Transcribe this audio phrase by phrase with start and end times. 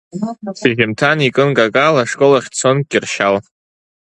[0.59, 3.35] Шьыжьымҭан икын какал, ашкол ахь дцон Кьыршьал.